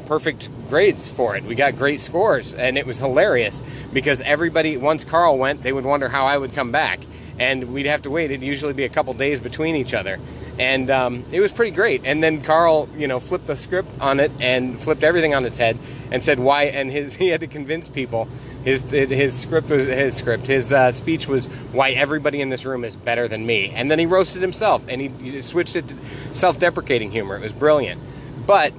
perfect 0.08 0.50
grades 0.70 1.08
for 1.08 1.36
it. 1.36 1.44
We 1.44 1.56
got 1.56 1.76
great 1.76 2.00
scores, 2.00 2.54
and 2.54 2.78
it 2.78 2.86
was 2.86 3.00
hilarious 3.00 3.62
because 3.94 4.22
everybody, 4.22 4.78
once 4.78 5.04
Carl 5.04 5.38
went, 5.38 5.64
they 5.64 5.74
would 5.74 5.86
wonder 5.86 6.08
how 6.08 6.26
I 6.26 6.38
would 6.38 6.54
come 6.54 6.72
back, 6.72 7.00
and 7.40 7.74
we'd 7.74 7.86
have 7.86 8.02
to 8.04 8.10
wait. 8.10 8.32
It'd 8.32 8.44
usually 8.44 8.74
be 8.74 8.86
a 8.86 8.90
couple 8.90 9.14
days 9.14 9.40
between 9.40 9.76
each 9.76 9.94
other, 9.94 10.18
and 10.58 10.90
um, 10.90 11.26
it 11.32 11.42
was 11.42 11.52
pretty 11.52 11.72
great. 11.72 12.02
And 12.06 12.24
then 12.24 12.42
Carl, 12.42 12.90
you 12.98 13.08
know, 13.08 13.20
flipped 13.20 13.48
the 13.48 13.58
script 13.58 13.90
on 14.00 14.20
it 14.20 14.32
and 14.40 14.80
flipped 14.80 15.04
everything 15.04 15.36
on 15.36 15.46
its 15.46 15.58
head 15.58 15.78
and 16.12 16.24
said 16.24 16.40
why. 16.40 16.64
And 16.64 16.90
his 16.90 17.16
he 17.22 17.28
had 17.28 17.42
to 17.42 17.48
convince 17.48 17.90
people. 17.90 18.28
His 18.64 18.84
his 18.84 19.38
script 19.38 19.70
was 19.70 19.88
his 19.88 20.16
script. 20.16 20.48
His 20.48 20.72
uh, 20.72 20.92
speech 20.92 21.28
was 21.28 21.48
why 21.74 21.92
everybody 21.92 22.42
in 22.42 22.50
this 22.50 22.66
room 22.66 22.86
is 22.86 22.96
better 22.96 23.28
than 23.28 23.46
me. 23.46 23.72
And 23.76 23.92
then 23.92 24.00
he 24.00 24.06
roasted 24.06 24.42
himself 24.42 24.86
and 24.90 25.02
he, 25.02 25.10
he 25.10 25.42
switched 25.42 25.76
it 25.76 25.90
to 25.90 26.06
self-deprecating 26.06 27.12
humor. 27.12 27.36
It 27.36 27.42
was 27.42 27.54
brilliant, 27.54 28.02
but 28.46 28.74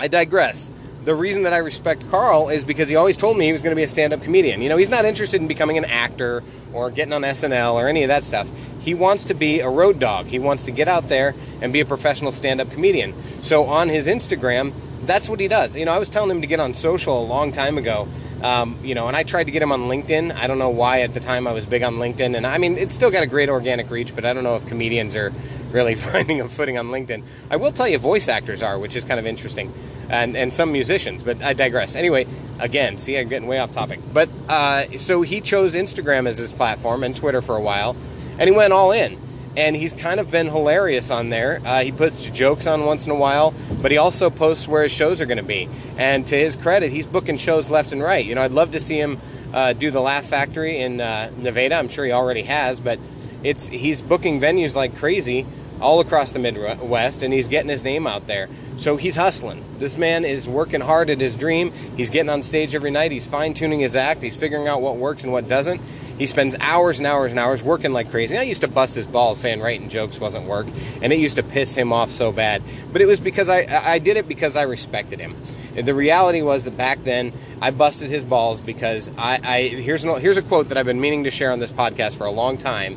I 0.00 0.06
digress. 0.06 0.70
The 1.04 1.14
reason 1.14 1.42
that 1.42 1.52
I 1.52 1.58
respect 1.58 2.08
Carl 2.08 2.50
is 2.50 2.62
because 2.62 2.88
he 2.88 2.94
always 2.94 3.16
told 3.16 3.36
me 3.36 3.46
he 3.46 3.52
was 3.52 3.62
going 3.62 3.72
to 3.72 3.76
be 3.76 3.82
a 3.82 3.88
stand 3.88 4.12
up 4.12 4.22
comedian. 4.22 4.62
You 4.62 4.68
know, 4.68 4.76
he's 4.76 4.90
not 4.90 5.04
interested 5.04 5.40
in 5.40 5.48
becoming 5.48 5.76
an 5.76 5.86
actor 5.86 6.44
or 6.72 6.90
getting 6.92 7.12
on 7.12 7.22
SNL 7.22 7.74
or 7.74 7.88
any 7.88 8.04
of 8.04 8.08
that 8.08 8.22
stuff. 8.22 8.48
He 8.78 8.94
wants 8.94 9.24
to 9.24 9.34
be 9.34 9.58
a 9.58 9.68
road 9.68 9.98
dog. 9.98 10.26
He 10.26 10.38
wants 10.38 10.64
to 10.64 10.70
get 10.70 10.86
out 10.86 11.08
there 11.08 11.34
and 11.62 11.72
be 11.72 11.80
a 11.80 11.84
professional 11.84 12.30
stand 12.30 12.60
up 12.60 12.70
comedian. 12.70 13.12
So 13.42 13.64
on 13.64 13.88
his 13.88 14.06
Instagram, 14.06 14.72
that's 15.08 15.28
what 15.28 15.40
he 15.40 15.48
does. 15.48 15.74
You 15.74 15.86
know, 15.86 15.92
I 15.92 15.98
was 15.98 16.10
telling 16.10 16.30
him 16.30 16.42
to 16.42 16.46
get 16.46 16.60
on 16.60 16.74
social 16.74 17.20
a 17.20 17.26
long 17.26 17.50
time 17.50 17.78
ago. 17.78 18.06
Um, 18.42 18.78
you 18.84 18.94
know, 18.94 19.08
and 19.08 19.16
I 19.16 19.24
tried 19.24 19.44
to 19.44 19.50
get 19.50 19.62
him 19.62 19.72
on 19.72 19.82
LinkedIn. 19.82 20.36
I 20.36 20.46
don't 20.46 20.58
know 20.58 20.68
why 20.68 21.00
at 21.00 21.12
the 21.12 21.18
time 21.18 21.48
I 21.48 21.52
was 21.52 21.66
big 21.66 21.82
on 21.82 21.96
LinkedIn, 21.96 22.36
and 22.36 22.46
I 22.46 22.58
mean, 22.58 22.76
it's 22.78 22.94
still 22.94 23.10
got 23.10 23.24
a 23.24 23.26
great 23.26 23.48
organic 23.48 23.90
reach, 23.90 24.14
but 24.14 24.24
I 24.24 24.32
don't 24.32 24.44
know 24.44 24.54
if 24.54 24.64
comedians 24.68 25.16
are 25.16 25.32
really 25.72 25.94
finding 26.06 26.40
a 26.40 26.48
footing 26.48 26.78
on 26.78 26.88
LinkedIn. 26.88 27.24
I 27.50 27.56
will 27.56 27.72
tell 27.72 27.88
you, 27.88 27.98
voice 27.98 28.28
actors 28.28 28.62
are, 28.62 28.78
which 28.78 28.94
is 28.94 29.04
kind 29.04 29.18
of 29.18 29.26
interesting, 29.26 29.72
and 30.08 30.36
and 30.36 30.52
some 30.52 30.70
musicians. 30.70 31.24
But 31.24 31.42
I 31.42 31.52
digress. 31.52 31.96
Anyway, 31.96 32.28
again, 32.60 32.98
see, 32.98 33.18
I'm 33.18 33.28
getting 33.28 33.48
way 33.48 33.58
off 33.58 33.72
topic. 33.72 33.98
But 34.12 34.28
uh, 34.48 34.84
so 34.98 35.22
he 35.22 35.40
chose 35.40 35.74
Instagram 35.74 36.28
as 36.28 36.38
his 36.38 36.52
platform 36.52 37.02
and 37.02 37.16
Twitter 37.16 37.42
for 37.42 37.56
a 37.56 37.60
while, 37.60 37.96
and 38.38 38.48
he 38.48 38.54
went 38.54 38.72
all 38.72 38.92
in. 38.92 39.18
And 39.58 39.74
he's 39.74 39.92
kind 39.92 40.20
of 40.20 40.30
been 40.30 40.46
hilarious 40.46 41.10
on 41.10 41.30
there. 41.30 41.60
Uh, 41.64 41.82
he 41.82 41.90
puts 41.90 42.30
jokes 42.30 42.68
on 42.68 42.86
once 42.86 43.06
in 43.06 43.12
a 43.12 43.16
while, 43.16 43.52
but 43.82 43.90
he 43.90 43.96
also 43.96 44.30
posts 44.30 44.68
where 44.68 44.84
his 44.84 44.92
shows 44.92 45.20
are 45.20 45.26
going 45.26 45.38
to 45.38 45.42
be. 45.42 45.68
And 45.96 46.24
to 46.28 46.36
his 46.36 46.54
credit, 46.54 46.92
he's 46.92 47.06
booking 47.06 47.36
shows 47.36 47.68
left 47.68 47.90
and 47.90 48.00
right. 48.00 48.24
You 48.24 48.36
know, 48.36 48.42
I'd 48.42 48.52
love 48.52 48.70
to 48.70 48.80
see 48.80 49.00
him 49.00 49.18
uh, 49.52 49.72
do 49.72 49.90
the 49.90 50.00
Laugh 50.00 50.24
Factory 50.24 50.80
in 50.80 51.00
uh, 51.00 51.32
Nevada. 51.36 51.74
I'm 51.74 51.88
sure 51.88 52.04
he 52.04 52.12
already 52.12 52.42
has, 52.42 52.78
but 52.78 53.00
it's 53.42 53.66
he's 53.68 54.00
booking 54.00 54.40
venues 54.40 54.76
like 54.76 54.96
crazy 54.96 55.44
all 55.80 56.00
across 56.00 56.32
the 56.32 56.38
Midwest, 56.38 57.22
and 57.22 57.32
he's 57.32 57.48
getting 57.48 57.68
his 57.68 57.84
name 57.84 58.06
out 58.06 58.26
there. 58.26 58.48
So 58.76 58.96
he's 58.96 59.16
hustling. 59.16 59.64
This 59.78 59.96
man 59.96 60.24
is 60.24 60.48
working 60.48 60.80
hard 60.80 61.10
at 61.10 61.20
his 61.20 61.36
dream. 61.36 61.72
He's 61.96 62.10
getting 62.10 62.30
on 62.30 62.42
stage 62.42 62.74
every 62.74 62.90
night. 62.90 63.12
He's 63.12 63.26
fine 63.26 63.54
tuning 63.54 63.80
his 63.80 63.96
act. 63.96 64.22
He's 64.22 64.36
figuring 64.36 64.68
out 64.68 64.80
what 64.80 64.96
works 64.96 65.24
and 65.24 65.32
what 65.32 65.48
doesn't. 65.48 65.80
He 66.18 66.26
spends 66.26 66.56
hours 66.60 66.98
and 66.98 67.06
hours 67.06 67.30
and 67.30 67.38
hours 67.38 67.62
working 67.62 67.92
like 67.92 68.10
crazy. 68.10 68.36
I 68.36 68.42
used 68.42 68.62
to 68.62 68.68
bust 68.68 68.96
his 68.96 69.06
balls 69.06 69.38
saying 69.38 69.60
writing 69.60 69.88
jokes 69.88 70.20
wasn't 70.20 70.46
work, 70.46 70.66
and 71.00 71.12
it 71.12 71.20
used 71.20 71.36
to 71.36 71.44
piss 71.44 71.76
him 71.76 71.92
off 71.92 72.10
so 72.10 72.32
bad. 72.32 72.60
But 72.92 73.02
it 73.02 73.06
was 73.06 73.20
because 73.20 73.48
I 73.48 73.66
I 73.84 73.98
did 73.98 74.16
it 74.16 74.26
because 74.26 74.56
I 74.56 74.62
respected 74.62 75.20
him. 75.20 75.36
And 75.76 75.86
the 75.86 75.94
reality 75.94 76.42
was 76.42 76.64
that 76.64 76.76
back 76.76 77.04
then 77.04 77.32
I 77.62 77.70
busted 77.70 78.10
his 78.10 78.24
balls 78.24 78.60
because 78.60 79.16
I, 79.16 79.38
I 79.44 79.62
here's 79.68 80.02
an, 80.02 80.20
here's 80.20 80.36
a 80.36 80.42
quote 80.42 80.70
that 80.70 80.78
I've 80.78 80.86
been 80.86 81.00
meaning 81.00 81.22
to 81.24 81.30
share 81.30 81.52
on 81.52 81.60
this 81.60 81.70
podcast 81.70 82.18
for 82.18 82.26
a 82.26 82.32
long 82.32 82.58
time, 82.58 82.96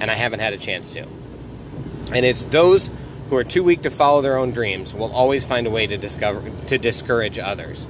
and 0.00 0.10
I 0.10 0.14
haven't 0.14 0.40
had 0.40 0.52
a 0.52 0.58
chance 0.58 0.92
to. 0.92 1.06
And 2.12 2.24
it's 2.24 2.46
those 2.46 2.90
who 3.28 3.36
are 3.36 3.44
too 3.44 3.62
weak 3.62 3.82
to 3.82 3.90
follow 3.90 4.22
their 4.22 4.38
own 4.38 4.50
dreams 4.50 4.94
will 4.94 5.12
always 5.12 5.44
find 5.44 5.66
a 5.66 5.70
way 5.70 5.86
to 5.86 5.96
discover 5.98 6.50
to 6.66 6.78
discourage 6.78 7.38
others. 7.38 7.86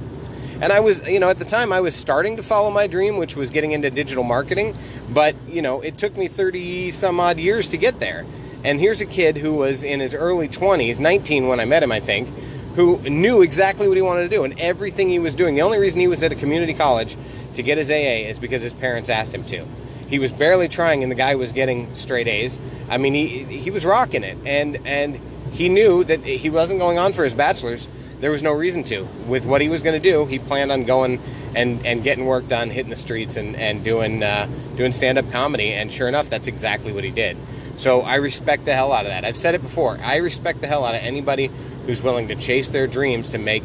And 0.60 0.72
I 0.72 0.80
was, 0.80 1.08
you 1.08 1.20
know, 1.20 1.28
at 1.28 1.38
the 1.38 1.44
time 1.44 1.72
I 1.72 1.80
was 1.80 1.94
starting 1.94 2.36
to 2.36 2.42
follow 2.42 2.70
my 2.72 2.88
dream, 2.88 3.16
which 3.16 3.36
was 3.36 3.50
getting 3.50 3.72
into 3.72 3.90
digital 3.90 4.24
marketing, 4.24 4.76
but, 5.10 5.36
you 5.46 5.62
know, 5.62 5.80
it 5.80 5.98
took 5.98 6.16
me 6.16 6.26
30 6.26 6.90
some 6.90 7.20
odd 7.20 7.38
years 7.38 7.68
to 7.68 7.76
get 7.76 8.00
there. 8.00 8.26
And 8.64 8.80
here's 8.80 9.00
a 9.00 9.06
kid 9.06 9.38
who 9.38 9.54
was 9.54 9.84
in 9.84 10.00
his 10.00 10.14
early 10.14 10.48
20s, 10.48 10.98
19 10.98 11.46
when 11.46 11.60
I 11.60 11.64
met 11.64 11.84
him, 11.84 11.92
I 11.92 12.00
think, 12.00 12.28
who 12.74 12.98
knew 13.02 13.42
exactly 13.42 13.86
what 13.86 13.96
he 13.96 14.02
wanted 14.02 14.24
to 14.24 14.36
do 14.36 14.42
and 14.42 14.58
everything 14.58 15.08
he 15.08 15.20
was 15.20 15.36
doing. 15.36 15.54
The 15.54 15.62
only 15.62 15.78
reason 15.78 16.00
he 16.00 16.08
was 16.08 16.24
at 16.24 16.32
a 16.32 16.36
community 16.36 16.74
college 16.74 17.16
to 17.54 17.62
get 17.62 17.78
his 17.78 17.90
AA 17.92 18.26
is 18.28 18.40
because 18.40 18.60
his 18.60 18.72
parents 18.72 19.10
asked 19.10 19.32
him 19.32 19.44
to. 19.44 19.64
He 20.08 20.18
was 20.18 20.32
barely 20.32 20.68
trying, 20.68 21.02
and 21.02 21.12
the 21.12 21.16
guy 21.16 21.34
was 21.34 21.52
getting 21.52 21.94
straight 21.94 22.28
A's. 22.28 22.58
I 22.88 22.98
mean, 22.98 23.14
he 23.14 23.44
he 23.44 23.70
was 23.70 23.84
rocking 23.84 24.24
it, 24.24 24.38
and 24.46 24.78
and 24.86 25.20
he 25.52 25.68
knew 25.68 26.04
that 26.04 26.20
he 26.20 26.50
wasn't 26.50 26.78
going 26.78 26.98
on 26.98 27.12
for 27.12 27.24
his 27.24 27.34
bachelor's 27.34 27.88
there 28.20 28.30
was 28.30 28.42
no 28.42 28.52
reason 28.52 28.82
to. 28.84 29.06
With 29.26 29.46
what 29.46 29.60
he 29.60 29.68
was 29.68 29.82
going 29.82 30.00
to 30.00 30.10
do, 30.10 30.26
he 30.26 30.38
planned 30.38 30.72
on 30.72 30.84
going 30.84 31.20
and, 31.54 31.84
and 31.86 32.02
getting 32.02 32.26
work 32.26 32.48
done, 32.48 32.70
hitting 32.70 32.90
the 32.90 32.96
streets, 32.96 33.36
and 33.36 33.56
and 33.56 33.84
doing 33.84 34.22
uh, 34.22 34.48
doing 34.76 34.92
stand 34.92 35.18
up 35.18 35.30
comedy. 35.30 35.72
And 35.72 35.92
sure 35.92 36.08
enough, 36.08 36.28
that's 36.28 36.48
exactly 36.48 36.92
what 36.92 37.04
he 37.04 37.10
did. 37.10 37.36
So 37.76 38.00
I 38.00 38.16
respect 38.16 38.64
the 38.64 38.74
hell 38.74 38.92
out 38.92 39.04
of 39.04 39.10
that. 39.10 39.24
I've 39.24 39.36
said 39.36 39.54
it 39.54 39.62
before. 39.62 39.98
I 40.02 40.16
respect 40.16 40.60
the 40.60 40.66
hell 40.66 40.84
out 40.84 40.94
of 40.94 41.02
anybody 41.02 41.50
who's 41.86 42.02
willing 42.02 42.28
to 42.28 42.34
chase 42.34 42.68
their 42.68 42.88
dreams 42.88 43.30
to 43.30 43.38
make 43.38 43.62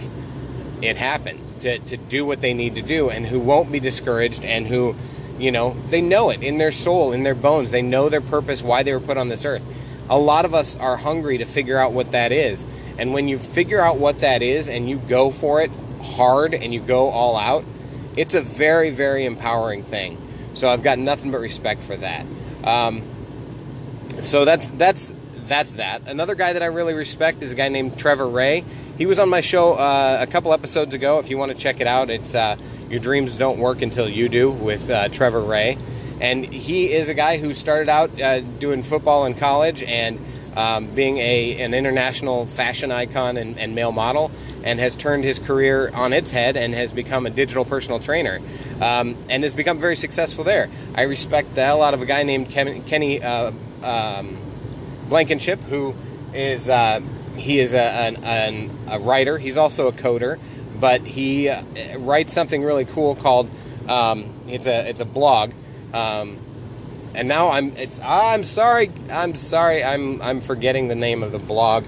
it 0.81 0.97
happen, 0.97 1.39
to, 1.61 1.79
to 1.79 1.97
do 1.97 2.25
what 2.25 2.39
they 2.39 2.53
need 2.53 2.75
to 2.75 2.83
do, 2.83 3.09
and 3.09 3.25
who 3.25 3.39
won't 3.39 3.71
be 3.71 3.79
discouraged, 3.79 4.43
and 4.43 4.67
who, 4.67 4.95
you 5.39 5.51
know, 5.51 5.75
they 5.89 6.01
know 6.01 6.29
it 6.29 6.41
in 6.43 6.57
their 6.57 6.71
soul, 6.71 7.11
in 7.11 7.23
their 7.23 7.35
bones. 7.35 7.71
They 7.71 7.81
know 7.81 8.09
their 8.09 8.21
purpose, 8.21 8.63
why 8.63 8.83
they 8.83 8.93
were 8.93 8.99
put 8.99 9.17
on 9.17 9.29
this 9.29 9.45
earth. 9.45 9.65
A 10.09 10.17
lot 10.17 10.45
of 10.45 10.53
us 10.53 10.77
are 10.77 10.97
hungry 10.97 11.37
to 11.37 11.45
figure 11.45 11.77
out 11.77 11.93
what 11.93 12.11
that 12.11 12.31
is 12.31 12.67
and 12.97 13.13
when 13.13 13.27
you 13.27 13.37
figure 13.37 13.81
out 13.81 13.97
what 13.97 14.19
that 14.19 14.41
is 14.41 14.69
and 14.69 14.89
you 14.89 14.97
go 14.97 15.31
for 15.31 15.61
it 15.61 15.71
hard 16.01 16.53
and 16.53 16.73
you 16.73 16.79
go 16.79 17.09
all 17.09 17.35
out, 17.35 17.65
it's 18.15 18.35
a 18.35 18.41
very, 18.41 18.91
very 18.91 19.25
empowering 19.25 19.83
thing. 19.83 20.17
So 20.53 20.69
I've 20.69 20.83
got 20.83 20.99
nothing 20.99 21.31
but 21.31 21.39
respect 21.39 21.81
for 21.81 21.95
that. 21.97 22.25
Um, 22.63 23.03
so 24.19 24.45
that's 24.45 24.69
that's 24.71 25.15
that's 25.47 25.75
that. 25.75 26.07
Another 26.07 26.35
guy 26.35 26.53
that 26.53 26.63
I 26.63 26.67
really 26.67 26.93
respect 26.93 27.41
is 27.41 27.51
a 27.51 27.55
guy 27.55 27.69
named 27.69 27.97
Trevor 27.97 28.27
Ray. 28.27 28.63
He 28.97 29.05
was 29.05 29.19
on 29.19 29.29
my 29.29 29.41
show 29.41 29.73
uh, 29.73 30.17
a 30.21 30.27
couple 30.27 30.53
episodes 30.53 30.93
ago. 30.95 31.19
If 31.19 31.29
you 31.29 31.37
want 31.37 31.51
to 31.51 31.57
check 31.57 31.81
it 31.81 31.87
out, 31.87 32.09
it's 32.09 32.35
uh, 32.35 32.55
"Your 32.89 32.99
Dreams 32.99 33.37
Don't 33.37 33.59
Work 33.59 33.81
Until 33.81 34.07
You 34.07 34.29
Do" 34.29 34.51
with 34.51 34.89
uh, 34.89 35.09
Trevor 35.09 35.41
Ray, 35.41 35.77
and 36.19 36.45
he 36.45 36.91
is 36.91 37.09
a 37.09 37.13
guy 37.13 37.37
who 37.37 37.53
started 37.53 37.89
out 37.89 38.21
uh, 38.21 38.39
doing 38.39 38.83
football 38.83 39.25
in 39.25 39.33
college 39.33 39.83
and 39.83 40.19
um, 40.55 40.87
being 40.87 41.17
a, 41.17 41.57
an 41.57 41.73
international 41.73 42.45
fashion 42.45 42.91
icon 42.91 43.37
and, 43.37 43.57
and, 43.57 43.73
male 43.73 43.91
model, 43.91 44.31
and 44.63 44.79
has 44.79 44.95
turned 44.95 45.23
his 45.23 45.39
career 45.39 45.89
on 45.95 46.13
its 46.13 46.31
head 46.31 46.57
and 46.57 46.73
has 46.73 46.93
become 46.93 47.25
a 47.25 47.29
digital 47.29 47.65
personal 47.65 47.99
trainer, 47.99 48.39
um, 48.81 49.17
and 49.29 49.43
has 49.43 49.53
become 49.53 49.79
very 49.79 49.95
successful 49.95 50.43
there. 50.43 50.69
I 50.95 51.03
respect 51.03 51.55
the 51.55 51.63
hell 51.63 51.81
out 51.81 51.93
of 51.93 52.01
a 52.01 52.05
guy 52.05 52.23
named 52.23 52.49
Kenny 52.49 53.21
uh, 53.21 53.51
um, 53.81 54.37
Blankenship, 55.13 55.59
who 55.59 55.93
is 56.33 56.71
uh, 56.71 56.99
he 57.35 57.59
is 57.59 57.75
a, 57.75 57.83
an, 57.83 58.23
an, 58.23 58.71
a, 58.89 58.97
writer. 58.97 59.37
He's 59.37 59.57
also 59.57 59.87
a 59.87 59.91
coder, 59.91 60.39
but 60.79 61.01
he 61.01 61.49
uh, 61.49 61.61
writes 61.99 62.33
something 62.33 62.63
really 62.63 62.85
cool 62.85 63.13
called 63.13 63.47
um, 63.87 64.25
it's 64.47 64.65
a 64.65 64.89
it's 64.89 65.01
a 65.01 65.05
blog. 65.05 65.51
Um, 65.93 66.39
and 67.13 67.27
now 67.27 67.51
I'm 67.51 67.77
it's 67.77 67.99
I'm 68.03 68.43
sorry 68.43 68.89
I'm 69.11 69.35
sorry 69.35 69.83
I'm 69.83 70.19
I'm 70.19 70.41
forgetting 70.41 70.87
the 70.87 70.95
name 70.95 71.21
of 71.21 71.31
the 71.31 71.37
blog. 71.37 71.85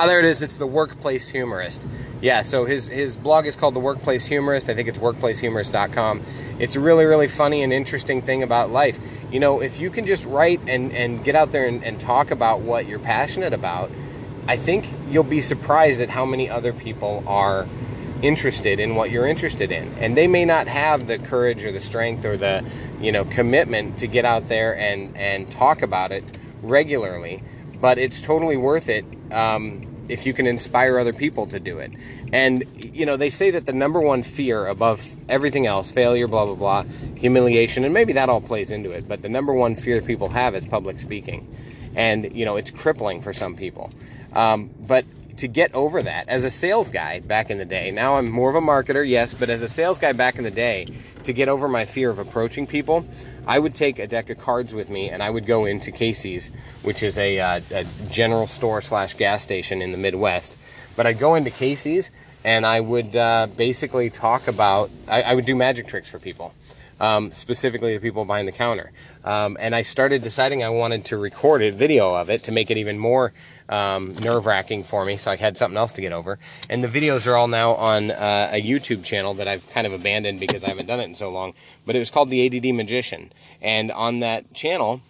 Ah, 0.00 0.06
there 0.06 0.20
it 0.20 0.26
is. 0.26 0.42
It's 0.42 0.58
the 0.58 0.66
Workplace 0.66 1.28
Humorist. 1.28 1.88
Yeah, 2.22 2.42
so 2.42 2.64
his 2.64 2.86
his 2.86 3.16
blog 3.16 3.46
is 3.46 3.56
called 3.56 3.74
the 3.74 3.80
Workplace 3.80 4.28
Humorist. 4.28 4.70
I 4.70 4.74
think 4.74 4.86
it's 4.86 5.00
workplacehumorist.com. 5.00 6.22
It's 6.60 6.76
a 6.76 6.80
really 6.80 7.04
really 7.04 7.26
funny 7.26 7.64
and 7.64 7.72
interesting 7.72 8.20
thing 8.20 8.44
about 8.44 8.70
life. 8.70 9.00
You 9.32 9.40
know, 9.40 9.60
if 9.60 9.80
you 9.80 9.90
can 9.90 10.06
just 10.06 10.24
write 10.26 10.60
and 10.68 10.92
and 10.92 11.24
get 11.24 11.34
out 11.34 11.50
there 11.50 11.66
and, 11.66 11.82
and 11.82 11.98
talk 11.98 12.30
about 12.30 12.60
what 12.60 12.86
you're 12.86 13.00
passionate 13.00 13.52
about, 13.52 13.90
I 14.46 14.54
think 14.54 14.86
you'll 15.08 15.24
be 15.24 15.40
surprised 15.40 16.00
at 16.00 16.10
how 16.10 16.24
many 16.24 16.48
other 16.48 16.72
people 16.72 17.24
are 17.26 17.66
interested 18.22 18.78
in 18.78 18.94
what 18.94 19.10
you're 19.10 19.26
interested 19.26 19.72
in 19.72 19.86
and 19.98 20.16
they 20.16 20.28
may 20.28 20.44
not 20.44 20.68
have 20.68 21.08
the 21.08 21.18
courage 21.18 21.64
or 21.64 21.72
the 21.72 21.80
strength 21.80 22.24
or 22.24 22.36
the 22.36 22.64
you 23.00 23.10
know 23.12 23.24
commitment 23.24 23.98
to 23.98 24.06
get 24.08 24.24
out 24.24 24.48
there 24.48 24.76
and 24.76 25.16
and 25.16 25.48
talk 25.50 25.82
about 25.82 26.10
it 26.12 26.24
regularly 26.62 27.42
but 27.80 27.98
it's 27.98 28.20
totally 28.20 28.56
worth 28.56 28.88
it 28.88 29.04
um, 29.32 29.82
if 30.08 30.26
you 30.26 30.32
can 30.32 30.46
inspire 30.46 30.98
other 30.98 31.12
people 31.12 31.46
to 31.46 31.60
do 31.60 31.78
it. 31.78 31.92
And 32.32 32.64
you 32.76 33.06
know 33.06 33.16
they 33.16 33.30
say 33.30 33.50
that 33.50 33.66
the 33.66 33.72
number 33.72 34.00
one 34.00 34.22
fear 34.22 34.66
above 34.66 35.02
everything 35.28 35.66
else 35.66 35.92
failure 35.92 36.28
blah 36.28 36.46
blah 36.46 36.54
blah 36.54 36.82
humiliation 37.16 37.84
and 37.84 37.94
maybe 37.94 38.12
that 38.14 38.28
all 38.28 38.40
plays 38.40 38.70
into 38.70 38.90
it 38.90 39.08
but 39.08 39.22
the 39.22 39.28
number 39.28 39.52
one 39.52 39.74
fear 39.74 40.00
people 40.02 40.28
have 40.28 40.54
is 40.54 40.66
public 40.66 40.98
speaking. 40.98 41.48
And 41.96 42.32
you 42.34 42.44
know 42.44 42.56
it's 42.56 42.70
crippling 42.70 43.20
for 43.20 43.32
some 43.32 43.56
people. 43.56 43.90
Um, 44.34 44.70
but 44.86 45.04
to 45.38 45.48
get 45.48 45.74
over 45.74 46.02
that 46.02 46.28
as 46.28 46.44
a 46.44 46.50
sales 46.50 46.90
guy 46.90 47.20
back 47.20 47.50
in 47.50 47.58
the 47.58 47.64
day. 47.64 47.90
Now 47.90 48.16
I'm 48.16 48.30
more 48.30 48.50
of 48.50 48.56
a 48.56 48.60
marketer, 48.60 49.08
yes, 49.08 49.34
but 49.34 49.48
as 49.48 49.62
a 49.62 49.68
sales 49.68 49.98
guy 49.98 50.12
back 50.12 50.36
in 50.36 50.44
the 50.44 50.50
day, 50.50 50.86
to 51.24 51.32
get 51.32 51.48
over 51.48 51.68
my 51.68 51.84
fear 51.84 52.10
of 52.10 52.18
approaching 52.18 52.66
people, 52.66 53.06
I 53.46 53.58
would 53.58 53.74
take 53.74 53.98
a 53.98 54.06
deck 54.06 54.30
of 54.30 54.38
cards 54.38 54.74
with 54.74 54.90
me 54.90 55.10
and 55.10 55.22
I 55.22 55.30
would 55.30 55.46
go 55.46 55.64
into 55.64 55.90
Casey's, 55.90 56.50
which 56.82 57.02
is 57.02 57.18
a, 57.18 57.40
uh, 57.40 57.60
a 57.72 57.84
general 58.10 58.46
store 58.46 58.80
slash 58.80 59.14
gas 59.14 59.42
station 59.42 59.80
in 59.80 59.92
the 59.92 59.98
Midwest. 59.98 60.58
But 60.96 61.06
I'd 61.06 61.18
go 61.18 61.34
into 61.34 61.50
Casey's 61.50 62.10
and 62.44 62.66
I 62.66 62.80
would 62.80 63.14
uh, 63.14 63.46
basically 63.56 64.10
talk 64.10 64.48
about, 64.48 64.90
I, 65.08 65.22
I 65.22 65.34
would 65.34 65.46
do 65.46 65.54
magic 65.54 65.86
tricks 65.86 66.10
for 66.10 66.18
people 66.18 66.54
um, 67.00 67.32
specifically 67.32 67.94
the 67.96 68.00
people 68.00 68.24
behind 68.24 68.48
the 68.48 68.52
counter. 68.52 68.90
Um, 69.24 69.56
and 69.60 69.74
I 69.74 69.82
started 69.82 70.22
deciding 70.22 70.62
I 70.62 70.70
wanted 70.70 71.04
to 71.06 71.16
record 71.16 71.62
a 71.62 71.70
video 71.70 72.14
of 72.14 72.30
it 72.30 72.44
to 72.44 72.52
make 72.52 72.70
it 72.70 72.76
even 72.76 72.98
more 72.98 73.32
um, 73.68 74.14
nerve 74.14 74.46
wracking 74.46 74.82
for 74.82 75.04
me, 75.04 75.16
so 75.16 75.30
I 75.30 75.36
had 75.36 75.56
something 75.56 75.76
else 75.76 75.92
to 75.94 76.00
get 76.00 76.12
over. 76.12 76.38
And 76.70 76.82
the 76.82 76.88
videos 76.88 77.26
are 77.26 77.36
all 77.36 77.48
now 77.48 77.74
on 77.74 78.10
uh, 78.10 78.50
a 78.52 78.62
YouTube 78.62 79.04
channel 79.04 79.34
that 79.34 79.48
I've 79.48 79.68
kind 79.70 79.86
of 79.86 79.92
abandoned 79.92 80.40
because 80.40 80.64
I 80.64 80.68
haven't 80.68 80.86
done 80.86 81.00
it 81.00 81.04
in 81.04 81.14
so 81.14 81.30
long. 81.30 81.54
But 81.86 81.96
it 81.96 81.98
was 81.98 82.10
called 82.10 82.30
The 82.30 82.46
ADD 82.46 82.74
Magician. 82.74 83.30
And 83.60 83.90
on 83.92 84.20
that 84.20 84.54
channel, 84.54 85.00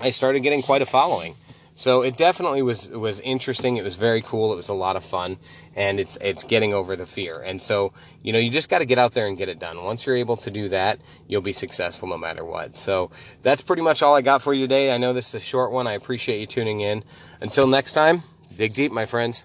I 0.00 0.10
started 0.10 0.40
getting 0.40 0.62
quite 0.62 0.82
a 0.82 0.86
following. 0.86 1.34
So 1.76 2.02
it 2.02 2.16
definitely 2.16 2.62
was 2.62 2.88
was 2.88 3.20
interesting. 3.20 3.76
It 3.76 3.84
was 3.84 3.96
very 3.96 4.22
cool. 4.22 4.52
It 4.52 4.56
was 4.56 4.68
a 4.68 4.74
lot 4.74 4.94
of 4.94 5.04
fun, 5.04 5.38
and 5.74 5.98
it's 5.98 6.16
it's 6.18 6.44
getting 6.44 6.72
over 6.72 6.94
the 6.94 7.06
fear. 7.06 7.42
And 7.44 7.60
so 7.60 7.92
you 8.22 8.32
know 8.32 8.38
you 8.38 8.50
just 8.50 8.70
got 8.70 8.78
to 8.78 8.84
get 8.84 8.98
out 8.98 9.12
there 9.12 9.26
and 9.26 9.36
get 9.36 9.48
it 9.48 9.58
done. 9.58 9.82
Once 9.82 10.06
you're 10.06 10.16
able 10.16 10.36
to 10.38 10.50
do 10.50 10.68
that, 10.68 11.00
you'll 11.26 11.42
be 11.42 11.52
successful 11.52 12.08
no 12.08 12.18
matter 12.18 12.44
what. 12.44 12.76
So 12.76 13.10
that's 13.42 13.62
pretty 13.62 13.82
much 13.82 14.02
all 14.02 14.14
I 14.14 14.22
got 14.22 14.40
for 14.40 14.54
you 14.54 14.64
today. 14.64 14.94
I 14.94 14.98
know 14.98 15.12
this 15.12 15.28
is 15.28 15.34
a 15.34 15.40
short 15.40 15.72
one. 15.72 15.86
I 15.86 15.92
appreciate 15.92 16.40
you 16.40 16.46
tuning 16.46 16.80
in. 16.80 17.02
Until 17.40 17.66
next 17.66 17.92
time, 17.92 18.22
dig 18.56 18.74
deep, 18.74 18.92
my 18.92 19.06
friends. 19.06 19.44